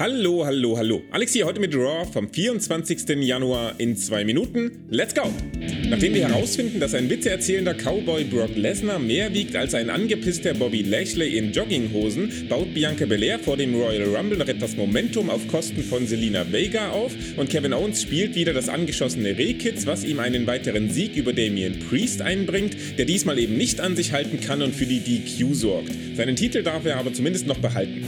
Hallo, 0.00 0.46
hallo, 0.46 0.76
hallo. 0.78 1.02
Alex 1.10 1.32
hier 1.32 1.44
heute 1.44 1.58
mit 1.58 1.74
Raw 1.74 2.06
vom 2.06 2.32
24. 2.32 3.20
Januar 3.20 3.74
in 3.78 3.96
zwei 3.96 4.24
Minuten. 4.24 4.84
Let's 4.90 5.12
go! 5.12 5.22
Nachdem 5.88 6.14
wir 6.14 6.28
herausfinden, 6.28 6.78
dass 6.78 6.94
ein 6.94 7.10
witzeerzählender 7.10 7.74
Cowboy 7.74 8.22
Brock 8.22 8.54
Lesnar 8.54 9.00
mehr 9.00 9.34
wiegt 9.34 9.56
als 9.56 9.74
ein 9.74 9.90
angepisster 9.90 10.54
Bobby 10.54 10.82
Lashley 10.82 11.36
in 11.36 11.50
Jogginghosen, 11.50 12.46
baut 12.48 12.72
Bianca 12.74 13.06
Belair 13.06 13.40
vor 13.40 13.56
dem 13.56 13.74
Royal 13.74 14.14
Rumble 14.14 14.38
noch 14.38 14.46
etwas 14.46 14.76
Momentum 14.76 15.30
auf 15.30 15.48
Kosten 15.48 15.82
von 15.82 16.06
Selina 16.06 16.46
Vega 16.52 16.90
auf 16.90 17.12
und 17.36 17.50
Kevin 17.50 17.72
Owens 17.72 18.00
spielt 18.00 18.36
wieder 18.36 18.52
das 18.52 18.68
angeschossene 18.68 19.36
Rehkitz, 19.36 19.84
was 19.86 20.04
ihm 20.04 20.20
einen 20.20 20.46
weiteren 20.46 20.90
Sieg 20.90 21.16
über 21.16 21.32
Damien 21.32 21.76
Priest 21.90 22.22
einbringt, 22.22 22.76
der 22.98 23.04
diesmal 23.04 23.36
eben 23.40 23.56
nicht 23.56 23.80
an 23.80 23.96
sich 23.96 24.12
halten 24.12 24.38
kann 24.38 24.62
und 24.62 24.76
für 24.76 24.86
die 24.86 25.00
DQ 25.00 25.54
sorgt. 25.54 25.90
Seinen 26.14 26.36
Titel 26.36 26.62
darf 26.62 26.86
er 26.86 26.98
aber 26.98 27.12
zumindest 27.12 27.48
noch 27.48 27.58
behalten. 27.58 28.06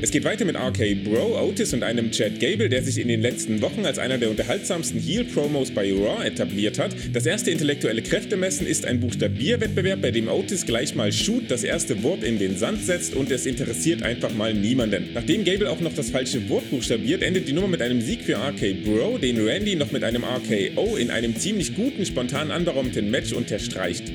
Es 0.00 0.12
geht 0.12 0.22
weiter 0.22 0.44
mit 0.44 0.54
RK 0.54 0.94
Bro, 1.02 1.42
Otis 1.42 1.74
und 1.74 1.82
einem 1.82 2.12
Chad 2.12 2.38
Gable, 2.38 2.68
der 2.68 2.84
sich 2.84 2.98
in 2.98 3.08
den 3.08 3.20
letzten 3.20 3.60
Wochen 3.62 3.84
als 3.84 3.98
einer 3.98 4.16
der 4.16 4.30
unterhaltsamsten 4.30 5.00
Heel-Promos 5.00 5.72
bei 5.72 5.92
Raw 5.92 6.24
etabliert 6.24 6.78
hat. 6.78 6.94
Das 7.12 7.26
erste 7.26 7.50
intellektuelle 7.50 8.02
Kräftemessen 8.02 8.64
ist 8.64 8.86
ein 8.86 9.00
Buchstabierwettbewerb, 9.00 10.00
bei 10.00 10.12
dem 10.12 10.28
Otis 10.28 10.66
gleich 10.66 10.94
mal 10.94 11.10
Shoot 11.10 11.50
das 11.50 11.64
erste 11.64 12.00
Wort 12.04 12.22
in 12.22 12.38
den 12.38 12.56
Sand 12.56 12.84
setzt 12.84 13.16
und 13.16 13.32
es 13.32 13.44
interessiert 13.44 14.04
einfach 14.04 14.32
mal 14.32 14.54
niemanden. 14.54 15.08
Nachdem 15.14 15.42
Gable 15.42 15.68
auch 15.68 15.80
noch 15.80 15.94
das 15.94 16.10
falsche 16.10 16.48
Wort 16.48 16.70
buchstabiert, 16.70 17.22
endet 17.24 17.48
die 17.48 17.52
Nummer 17.52 17.68
mit 17.68 17.82
einem 17.82 18.00
Sieg 18.00 18.22
für 18.22 18.36
RK 18.36 18.84
Bro, 18.84 19.18
den 19.18 19.44
Randy 19.44 19.74
noch 19.74 19.90
mit 19.90 20.04
einem 20.04 20.22
RKO 20.22 20.96
in 20.96 21.10
einem 21.10 21.34
ziemlich 21.34 21.74
guten, 21.74 22.06
spontan 22.06 22.52
anberaumten 22.52 23.10
Match 23.10 23.32
unterstreicht. 23.32 24.12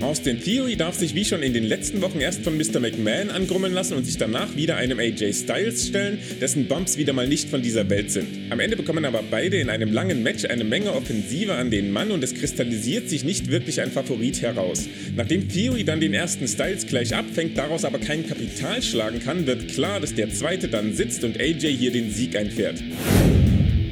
Austin 0.00 0.40
Theory 0.40 0.76
darf 0.76 0.94
sich 0.94 1.16
wie 1.16 1.24
schon 1.24 1.42
in 1.42 1.52
den 1.52 1.64
letzten 1.64 2.00
Wochen 2.02 2.20
erst 2.20 2.42
von 2.44 2.56
Mr. 2.56 2.78
McMahon 2.78 3.30
angrummeln 3.30 3.72
lassen 3.72 3.94
und 3.94 4.04
sich 4.04 4.16
danach 4.16 4.54
wieder 4.54 4.76
einem 4.76 5.00
AJ 5.00 5.32
Styles 5.32 5.88
stellen, 5.88 6.20
dessen 6.40 6.68
Bumps 6.68 6.96
wieder 6.96 7.12
mal 7.12 7.26
nicht 7.26 7.48
von 7.48 7.62
dieser 7.62 7.90
Welt 7.90 8.12
sind. 8.12 8.28
Am 8.50 8.60
Ende 8.60 8.76
bekommen 8.76 9.04
aber 9.04 9.24
beide 9.28 9.56
in 9.56 9.68
einem 9.68 9.92
langen 9.92 10.22
Match 10.22 10.44
eine 10.44 10.62
Menge 10.62 10.92
Offensive 10.92 11.54
an 11.54 11.72
den 11.72 11.90
Mann 11.90 12.12
und 12.12 12.22
es 12.22 12.34
kristallisiert 12.34 13.08
sich 13.08 13.24
nicht 13.24 13.50
wirklich 13.50 13.80
ein 13.80 13.90
Favorit 13.90 14.40
heraus. 14.40 14.86
Nachdem 15.16 15.48
Theory 15.48 15.82
dann 15.82 15.98
den 15.98 16.14
ersten 16.14 16.46
Styles 16.46 16.86
gleich 16.86 17.12
abfängt, 17.12 17.58
daraus 17.58 17.84
aber 17.84 17.98
kein 17.98 18.24
Kapital 18.24 18.80
schlagen 18.82 19.18
kann, 19.18 19.48
wird 19.48 19.66
klar, 19.66 19.98
dass 19.98 20.14
der 20.14 20.30
zweite 20.30 20.68
dann 20.68 20.94
sitzt 20.94 21.24
und 21.24 21.40
AJ 21.40 21.76
hier 21.76 21.90
den 21.90 22.12
Sieg 22.12 22.36
einfährt. 22.36 22.80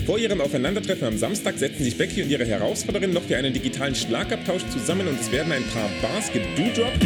Vor 0.06 0.20
ihrem 0.20 0.40
Aufeinandertreffen 0.40 1.08
am 1.08 1.18
Samstag 1.18 1.58
setzen 1.58 1.82
sich 1.82 1.98
Becky 1.98 2.22
und 2.22 2.30
ihre 2.30 2.44
Herausforderin 2.44 3.12
noch 3.12 3.24
für 3.24 3.36
einen 3.36 3.52
digitalen 3.52 3.96
Schlagabtausch 3.96 4.62
zusammen 4.72 5.08
und 5.08 5.20
es 5.20 5.32
werden 5.32 5.50
ein 5.50 5.64
paar 5.64 5.90
Bars 6.00 6.30
gedudroppt. 6.32 7.04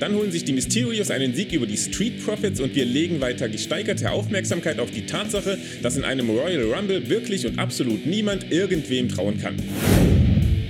Dann 0.00 0.14
holen 0.14 0.32
sich 0.32 0.44
die 0.44 0.54
Mysterios 0.54 1.10
einen 1.10 1.34
Sieg 1.34 1.52
über 1.52 1.66
die 1.66 1.76
Street 1.76 2.24
Profits 2.24 2.60
und 2.60 2.74
wir 2.74 2.86
legen 2.86 3.20
weiter 3.20 3.50
gesteigerte 3.50 4.10
Aufmerksamkeit 4.10 4.80
auf 4.80 4.90
die 4.90 5.04
Tatsache, 5.04 5.58
dass 5.82 5.98
in 5.98 6.04
einem 6.04 6.30
Royal 6.30 6.72
Rumble 6.72 7.06
wirklich 7.10 7.46
und 7.46 7.58
absolut 7.58 8.06
niemand 8.06 8.50
irgendwem 8.50 9.10
trauen 9.10 9.38
kann. 9.38 9.56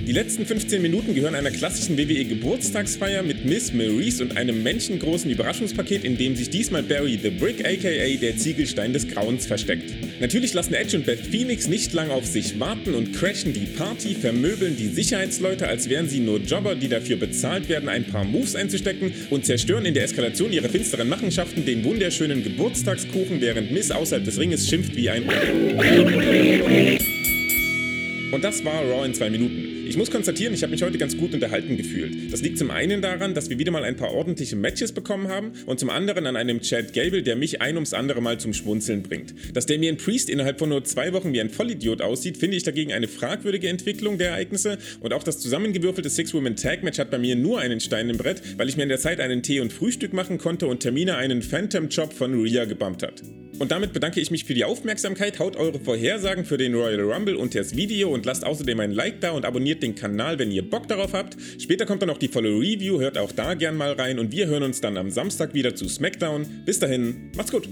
Die 0.09 0.15
letzten 0.15 0.43
15 0.43 0.81
Minuten 0.81 1.13
gehören 1.13 1.35
einer 1.35 1.51
klassischen 1.51 1.95
WWE 1.95 2.25
Geburtstagsfeier 2.25 3.21
mit 3.21 3.45
Miss 3.45 3.71
Maurice 3.71 4.23
und 4.23 4.37
einem 4.37 4.63
menschengroßen 4.63 5.29
Überraschungspaket, 5.29 6.03
in 6.03 6.17
dem 6.17 6.35
sich 6.35 6.49
diesmal 6.49 6.81
Barry 6.81 7.19
the 7.21 7.29
Brick 7.29 7.59
aka 7.63 8.17
der 8.19 8.35
Ziegelstein 8.35 8.91
des 8.91 9.07
Grauens 9.07 9.45
versteckt. 9.45 9.93
Natürlich 10.19 10.55
lassen 10.55 10.73
Edge 10.73 10.97
und 10.97 11.05
Beth 11.05 11.19
Phoenix 11.19 11.67
nicht 11.67 11.93
lang 11.93 12.09
auf 12.09 12.25
sich 12.25 12.59
warten 12.59 12.95
und 12.95 13.13
crashen 13.13 13.53
die 13.53 13.67
Party, 13.67 14.15
vermöbeln 14.15 14.75
die 14.75 14.87
Sicherheitsleute, 14.87 15.67
als 15.67 15.89
wären 15.89 16.09
sie 16.09 16.21
nur 16.21 16.39
Jobber, 16.39 16.73
die 16.73 16.87
dafür 16.87 17.17
bezahlt 17.17 17.69
werden, 17.69 17.87
ein 17.87 18.05
paar 18.05 18.23
Moves 18.23 18.55
einzustecken 18.55 19.13
und 19.29 19.45
zerstören 19.45 19.85
in 19.85 19.93
der 19.93 20.05
Eskalation 20.05 20.51
ihrer 20.51 20.69
finsteren 20.69 21.07
Machenschaften 21.07 21.65
den 21.65 21.83
wunderschönen 21.83 22.43
Geburtstagskuchen, 22.43 23.41
während 23.41 23.71
Miss 23.71 23.91
außerhalb 23.91 24.25
des 24.25 24.39
Ringes 24.39 24.67
schimpft 24.67 24.95
wie 24.95 25.07
ein... 25.07 25.25
Und 28.31 28.43
das 28.43 28.63
war 28.63 28.83
Raw 28.83 29.05
in 29.05 29.15
zwei 29.15 29.31
Minuten. 29.31 29.87
Ich 29.87 29.97
muss 29.97 30.11
konstatieren, 30.11 30.53
ich 30.53 30.61
habe 30.61 30.69
mich 30.69 30.83
heute 30.83 30.99
ganz 30.99 31.17
gut 31.17 31.33
unterhalten 31.33 31.77
gefühlt. 31.77 32.31
Das 32.31 32.43
liegt 32.43 32.59
zum 32.59 32.69
einen 32.69 33.01
daran, 33.01 33.33
dass 33.33 33.49
wir 33.49 33.57
wieder 33.57 33.71
mal 33.71 33.83
ein 33.83 33.95
paar 33.95 34.11
ordentliche 34.11 34.55
Matches 34.55 34.91
bekommen 34.91 35.29
haben 35.29 35.53
und 35.65 35.79
zum 35.79 35.89
anderen 35.89 36.27
an 36.27 36.35
einem 36.35 36.61
Chad 36.61 36.93
Gable, 36.93 37.23
der 37.23 37.35
mich 37.35 37.59
ein 37.59 37.73
ums 37.73 37.95
andere 37.95 38.21
Mal 38.21 38.39
zum 38.39 38.53
Schmunzeln 38.53 39.01
bringt. 39.01 39.33
Dass 39.55 39.65
Damien 39.65 39.97
Priest 39.97 40.29
innerhalb 40.29 40.59
von 40.59 40.69
nur 40.69 40.83
zwei 40.83 41.11
Wochen 41.13 41.33
wie 41.33 41.41
ein 41.41 41.49
Vollidiot 41.49 42.03
aussieht, 42.03 42.37
finde 42.37 42.57
ich 42.57 42.61
dagegen 42.61 42.93
eine 42.93 43.07
fragwürdige 43.07 43.67
Entwicklung 43.67 44.19
der 44.19 44.29
Ereignisse 44.29 44.77
und 44.99 45.11
auch 45.11 45.23
das 45.23 45.39
zusammengewürfelte 45.39 46.09
Six-Women-Tag-Match 46.09 46.99
hat 46.99 47.09
bei 47.09 47.17
mir 47.17 47.35
nur 47.35 47.59
einen 47.59 47.79
Stein 47.79 48.11
im 48.11 48.17
Brett, 48.17 48.43
weil 48.57 48.69
ich 48.69 48.77
mir 48.77 48.83
in 48.83 48.89
der 48.89 48.99
Zeit 48.99 49.19
einen 49.19 49.41
Tee 49.41 49.59
und 49.59 49.73
Frühstück 49.73 50.13
machen 50.13 50.37
konnte 50.37 50.67
und 50.67 50.81
Termina 50.81 51.17
einen 51.17 51.41
Phantom-Job 51.41 52.13
von 52.13 52.39
Rhea 52.39 52.65
gebumpt 52.65 53.01
hat. 53.01 53.23
Und 53.59 53.71
damit 53.71 53.91
bedanke 53.91 54.21
ich 54.21 54.31
mich 54.31 54.45
für 54.45 54.53
die 54.53 54.63
Aufmerksamkeit. 54.63 55.37
Haut 55.39 55.57
eure 55.57 55.79
Vorhersagen 55.79 56.45
für 56.45 56.57
den 56.57 56.73
Royal 56.73 57.01
Rumble 57.01 57.35
unter 57.35 57.59
das 57.59 57.75
Video 57.75 58.09
und 58.09 58.25
lasst 58.25 58.45
außerdem 58.45 58.79
ein 58.79 58.91
Like 58.91 59.19
da 59.19 59.31
und 59.31 59.45
abonniert 59.45 59.83
den 59.83 59.95
Kanal, 59.95 60.39
wenn 60.39 60.49
ihr 60.49 60.67
Bock 60.67 60.87
darauf 60.87 61.13
habt. 61.13 61.35
Später 61.59 61.85
kommt 61.85 62.01
dann 62.01 62.07
noch 62.09 62.17
die 62.17 62.29
volle 62.29 62.49
Review, 62.49 63.01
hört 63.01 63.17
auch 63.17 63.33
da 63.33 63.55
gern 63.55 63.75
mal 63.75 63.91
rein 63.91 64.17
und 64.17 64.31
wir 64.31 64.47
hören 64.47 64.63
uns 64.63 64.79
dann 64.79 64.97
am 64.97 65.11
Samstag 65.11 65.53
wieder 65.53 65.75
zu 65.75 65.89
SmackDown. 65.89 66.63
Bis 66.65 66.79
dahin, 66.79 67.31
macht's 67.35 67.51
gut! 67.51 67.67